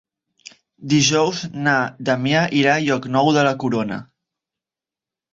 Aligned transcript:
Dijous 0.93 1.41
na 1.67 1.75
Damià 2.09 2.41
irà 2.61 2.73
a 2.77 2.81
Llocnou 2.85 3.29
de 3.35 3.43
la 3.49 3.53
Corona. 3.65 3.99